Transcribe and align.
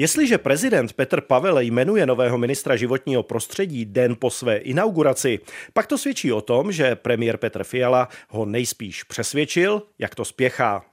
Jestliže 0.00 0.38
prezident 0.38 0.92
Petr 0.92 1.20
Pavel 1.20 1.60
jmenuje 1.60 2.06
nového 2.06 2.38
ministra 2.38 2.76
životního 2.76 3.22
prostředí 3.22 3.84
den 3.84 4.16
po 4.18 4.30
své 4.30 4.56
inauguraci, 4.56 5.38
pak 5.72 5.86
to 5.86 5.98
svědčí 5.98 6.32
o 6.32 6.40
tom, 6.40 6.72
že 6.72 6.96
premiér 6.96 7.36
Petr 7.36 7.64
Fiala 7.64 8.08
ho 8.28 8.44
nejspíš 8.44 9.02
přesvědčil, 9.02 9.82
jak 9.98 10.14
to 10.14 10.24
spěchá. 10.24 10.84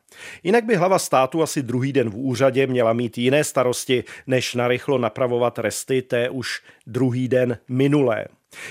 Jinak 0.43 0.65
by 0.65 0.75
hlava 0.75 0.99
státu 0.99 1.41
asi 1.41 1.63
druhý 1.63 1.93
den 1.93 2.09
v 2.09 2.17
úřadě 2.17 2.67
měla 2.67 2.93
mít 2.93 3.17
jiné 3.17 3.43
starosti, 3.43 4.03
než 4.27 4.55
narychlo 4.55 4.97
napravovat 4.97 5.59
resty 5.59 6.01
té 6.01 6.29
už 6.29 6.61
druhý 6.87 7.27
den 7.27 7.57
minulé. 7.67 8.25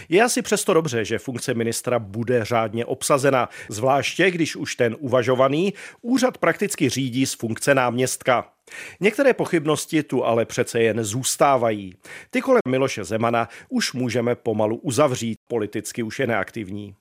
Je 0.09 0.23
asi 0.23 0.43
přesto 0.43 0.75
dobře, 0.75 1.05
že 1.05 1.19
funkce 1.19 1.55
ministra 1.55 1.99
bude 1.99 2.45
řádně 2.45 2.85
obsazena, 2.85 3.49
zvláště 3.69 4.31
když 4.31 4.57
už 4.57 4.77
ten 4.77 4.97
uvažovaný 4.99 5.75
úřad 6.03 6.39
prakticky 6.39 6.89
řídí 6.89 7.27
z 7.27 7.35
funkce 7.35 7.75
náměstka. 7.75 8.56
Některé 9.01 9.35
pochybnosti 9.35 10.03
tu 10.03 10.25
ale 10.25 10.45
přece 10.45 10.81
jen 10.81 11.05
zůstávají. 11.05 11.95
Ty 12.31 12.41
kolem 12.41 12.61
Miloše 12.69 13.05
Zemana 13.05 13.49
už 13.69 13.93
můžeme 13.93 14.35
pomalu 14.35 14.77
uzavřít, 14.77 15.39
politicky 15.49 16.03
už 16.03 16.19
je 16.19 16.27
neaktivní. 16.27 16.95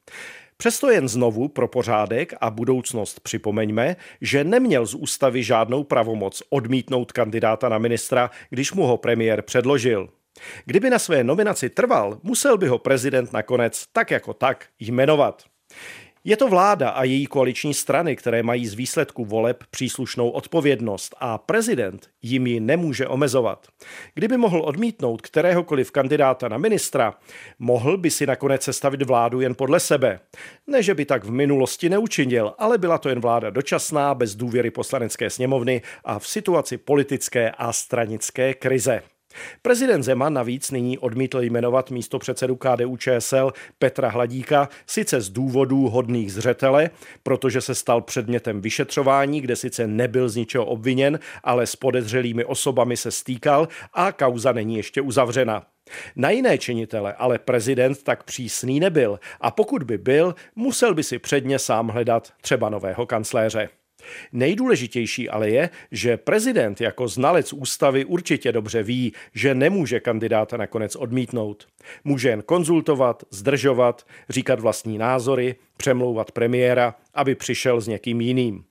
Přesto 0.58 0.90
jen 0.90 1.08
znovu 1.08 1.48
pro 1.48 1.68
pořádek 1.68 2.34
a 2.42 2.50
budoucnost 2.50 3.20
připomeňme, 3.20 3.96
že 4.22 4.44
neměl 4.44 4.86
z 4.86 4.96
ústavy 4.96 5.44
žádnou 5.44 5.84
pravomoc 5.84 6.44
odmítnout 6.50 7.12
kandidáta 7.12 7.70
na 7.70 7.78
ministra, 7.78 8.30
když 8.50 8.74
mu 8.74 8.84
ho 8.84 8.98
premiér 8.98 9.42
předložil. 9.42 10.10
Kdyby 10.66 10.90
na 10.90 11.00
své 11.00 11.24
nominaci 11.24 11.70
trval, 11.70 12.20
musel 12.24 12.58
by 12.58 12.68
ho 12.68 12.78
prezident 12.78 13.34
nakonec 13.34 13.86
tak 13.94 14.12
jako 14.12 14.34
tak 14.34 14.66
jmenovat. 14.80 15.44
Je 16.28 16.38
to 16.38 16.48
vláda 16.48 16.90
a 16.90 17.04
její 17.04 17.26
koaliční 17.26 17.74
strany, 17.74 18.16
které 18.16 18.44
mají 18.44 18.68
z 18.68 18.74
výsledku 18.74 19.26
voleb 19.26 19.64
příslušnou 19.72 20.30
odpovědnost 20.30 21.16
a 21.20 21.38
prezident 21.38 22.10
jim 22.22 22.48
ji 22.48 22.60
nemůže 22.60 23.08
omezovat. 23.08 23.68
Kdyby 24.14 24.38
mohl 24.38 24.62
odmítnout 24.62 25.22
kteréhokoliv 25.22 25.92
kandidáta 25.92 26.48
na 26.48 26.58
ministra, 26.58 27.14
mohl 27.60 27.98
by 27.98 28.12
si 28.12 28.26
nakonec 28.26 28.64
sestavit 28.64 29.02
vládu 29.02 29.42
jen 29.42 29.56
podle 29.56 29.80
sebe. 29.80 30.20
Ne, 30.68 30.84
že 30.84 30.96
by 30.96 31.06
tak 31.06 31.24
v 31.24 31.32
minulosti 31.32 31.90
neučinil, 31.90 32.54
ale 32.58 32.78
byla 32.78 32.98
to 32.98 33.10
jen 33.10 33.22
vláda 33.22 33.50
dočasná, 33.50 34.16
bez 34.16 34.36
důvěry 34.36 34.72
poslanecké 34.72 35.30
sněmovny 35.30 35.82
a 36.04 36.20
v 36.20 36.28
situaci 36.28 36.78
politické 36.78 37.52
a 37.52 37.74
stranické 37.74 38.54
krize. 38.54 39.02
Prezident 39.62 40.04
Zeman 40.04 40.34
navíc 40.34 40.72
nyní 40.72 40.98
odmítl 40.98 41.42
jmenovat 41.42 41.92
místo 41.92 42.20
předsedu 42.20 42.56
KDU 42.56 42.98
ČSL 42.98 43.52
Petra 43.80 44.10
Hladíka, 44.10 44.70
sice 44.88 45.22
z 45.22 45.30
důvodů 45.30 45.90
hodných 45.90 46.34
zřetele, 46.34 46.90
protože 47.24 47.62
se 47.62 47.76
stal 47.76 48.02
předmětem 48.02 48.62
vyšetřování, 48.62 49.42
kde 49.42 49.56
sice 49.56 49.88
nebyl 49.88 50.30
z 50.30 50.36
ničeho 50.36 50.66
obviněn, 50.66 51.20
ale 51.44 51.68
s 51.68 51.76
podezřelými 51.76 52.46
osobami 52.46 52.98
se 52.98 53.12
stýkal 53.12 53.68
a 53.94 54.12
kauza 54.12 54.52
není 54.52 54.76
ještě 54.76 55.02
uzavřena. 55.02 55.64
Na 56.16 56.30
jiné 56.30 56.58
činitele 56.58 57.14
ale 57.14 57.40
prezident 57.40 58.04
tak 58.04 58.24
přísný 58.24 58.80
nebyl 58.80 59.20
a 59.42 59.52
pokud 59.52 59.84
by 59.84 59.98
byl, 59.98 60.36
musel 60.56 60.94
by 60.94 61.04
si 61.04 61.20
předně 61.20 61.60
sám 61.60 61.88
hledat 61.88 62.34
třeba 62.42 62.70
nového 62.70 63.06
kancléře. 63.06 63.70
Nejdůležitější 64.34 65.30
ale 65.30 65.50
je, 65.50 65.70
že 65.92 66.18
prezident 66.18 66.82
jako 66.82 67.08
znalec 67.08 67.54
ústavy 67.54 68.06
určitě 68.06 68.52
dobře 68.52 68.84
ví, 68.84 69.14
že 69.34 69.56
nemůže 69.56 70.00
kandidáta 70.00 70.58
nakonec 70.58 70.96
odmítnout. 70.96 71.68
Může 72.04 72.30
jen 72.30 72.42
konzultovat, 72.42 73.24
zdržovat, 73.30 74.06
říkat 74.30 74.60
vlastní 74.60 74.98
názory, 74.98 75.56
přemlouvat 75.78 76.32
premiéra, 76.32 76.96
aby 77.14 77.36
přišel 77.36 77.82
s 77.82 77.88
někým 77.88 78.22
jiným. 78.22 78.64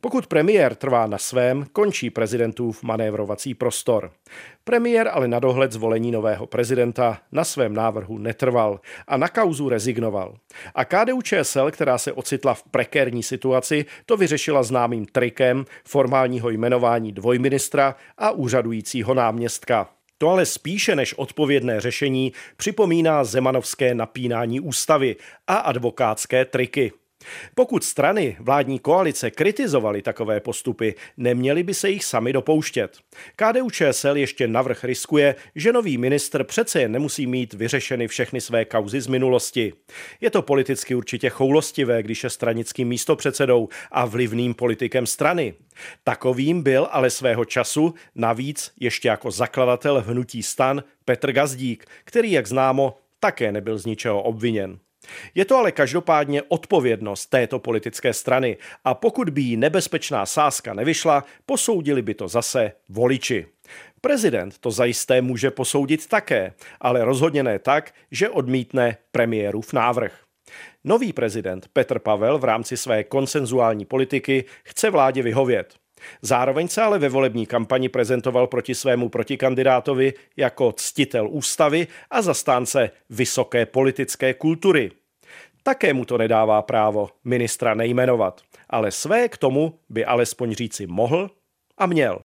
Pokud 0.00 0.26
premiér 0.26 0.74
trvá 0.74 1.06
na 1.06 1.18
svém, 1.18 1.66
končí 1.72 2.10
prezidentův 2.10 2.82
manévrovací 2.82 3.54
prostor. 3.54 4.10
Premiér 4.64 5.10
ale 5.12 5.28
na 5.28 5.38
dohled 5.38 5.72
zvolení 5.72 6.10
nového 6.10 6.46
prezidenta 6.46 7.20
na 7.32 7.44
svém 7.44 7.74
návrhu 7.74 8.18
netrval 8.18 8.80
a 9.06 9.16
na 9.16 9.28
kauzu 9.28 9.68
rezignoval. 9.68 10.34
A 10.74 10.84
KDU 10.84 11.22
ČSL, 11.22 11.70
která 11.70 11.98
se 11.98 12.12
ocitla 12.12 12.54
v 12.54 12.62
prekérní 12.62 13.22
situaci, 13.22 13.84
to 14.06 14.16
vyřešila 14.16 14.62
známým 14.62 15.06
trikem 15.06 15.64
formálního 15.84 16.50
jmenování 16.50 17.12
dvojministra 17.12 17.94
a 18.18 18.30
úřadujícího 18.30 19.14
náměstka. 19.14 19.90
To 20.18 20.28
ale 20.28 20.46
spíše 20.46 20.96
než 20.96 21.14
odpovědné 21.14 21.80
řešení 21.80 22.32
připomíná 22.56 23.24
zemanovské 23.24 23.94
napínání 23.94 24.60
ústavy 24.60 25.16
a 25.46 25.54
advokátské 25.54 26.44
triky. 26.44 26.92
Pokud 27.54 27.84
strany 27.84 28.36
vládní 28.40 28.78
koalice 28.78 29.30
kritizovaly 29.30 30.02
takové 30.02 30.40
postupy, 30.40 30.94
neměli 31.16 31.62
by 31.62 31.74
se 31.74 31.90
jich 31.90 32.04
sami 32.04 32.32
dopouštět. 32.32 32.98
KDU 33.36 33.70
ČSL 33.70 34.16
ještě 34.16 34.48
navrh 34.48 34.84
riskuje, 34.84 35.34
že 35.54 35.72
nový 35.72 35.98
ministr 35.98 36.44
přece 36.44 36.80
jen 36.80 36.92
nemusí 36.92 37.26
mít 37.26 37.54
vyřešeny 37.54 38.08
všechny 38.08 38.40
své 38.40 38.64
kauzy 38.64 39.00
z 39.00 39.06
minulosti. 39.06 39.72
Je 40.20 40.30
to 40.30 40.42
politicky 40.42 40.94
určitě 40.94 41.30
choulostivé, 41.30 42.02
když 42.02 42.24
je 42.24 42.30
stranickým 42.30 42.88
místopředsedou 42.88 43.68
a 43.90 44.04
vlivným 44.04 44.54
politikem 44.54 45.06
strany. 45.06 45.54
Takovým 46.04 46.62
byl 46.62 46.88
ale 46.90 47.10
svého 47.10 47.44
času 47.44 47.94
navíc 48.14 48.72
ještě 48.80 49.08
jako 49.08 49.30
zakladatel 49.30 50.04
hnutí 50.06 50.42
stan 50.42 50.82
Petr 51.04 51.32
Gazdík, 51.32 51.86
který, 52.04 52.32
jak 52.32 52.46
známo, 52.46 52.98
také 53.20 53.52
nebyl 53.52 53.78
z 53.78 53.86
ničeho 53.86 54.22
obviněn. 54.22 54.78
Je 55.34 55.44
to 55.44 55.56
ale 55.56 55.72
každopádně 55.72 56.42
odpovědnost 56.48 57.26
této 57.26 57.58
politické 57.58 58.12
strany 58.12 58.56
a 58.84 58.94
pokud 58.94 59.30
by 59.30 59.40
jí 59.40 59.56
nebezpečná 59.56 60.26
sázka 60.26 60.74
nevyšla, 60.74 61.24
posoudili 61.46 62.02
by 62.02 62.14
to 62.14 62.28
zase 62.28 62.72
voliči. 62.88 63.46
Prezident 64.00 64.58
to 64.58 64.70
zajisté 64.70 65.22
může 65.22 65.50
posoudit 65.50 66.06
také, 66.06 66.54
ale 66.80 67.04
rozhodně 67.04 67.42
ne 67.42 67.58
tak, 67.58 67.94
že 68.10 68.28
odmítne 68.28 68.96
premiérův 69.12 69.72
návrh. 69.72 70.20
Nový 70.84 71.12
prezident 71.12 71.68
Petr 71.72 71.98
Pavel 71.98 72.38
v 72.38 72.44
rámci 72.44 72.76
své 72.76 73.04
konsenzuální 73.04 73.84
politiky 73.84 74.44
chce 74.64 74.90
vládě 74.90 75.22
vyhovět. 75.22 75.74
Zároveň 76.22 76.68
se 76.68 76.82
ale 76.82 76.98
ve 76.98 77.08
volební 77.08 77.46
kampani 77.46 77.88
prezentoval 77.88 78.46
proti 78.46 78.74
svému 78.74 79.08
protikandidátovi 79.08 80.12
jako 80.36 80.72
ctitel 80.72 81.28
ústavy 81.30 81.86
a 82.10 82.22
zastánce 82.22 82.90
vysoké 83.10 83.66
politické 83.66 84.34
kultury. 84.34 84.90
Také 85.62 85.92
mu 85.92 86.04
to 86.04 86.18
nedává 86.18 86.62
právo 86.62 87.08
ministra 87.24 87.74
nejmenovat, 87.74 88.40
ale 88.70 88.90
své 88.90 89.28
k 89.28 89.36
tomu 89.36 89.78
by 89.88 90.04
alespoň 90.04 90.52
říci 90.54 90.86
mohl 90.86 91.30
a 91.78 91.86
měl. 91.86 92.16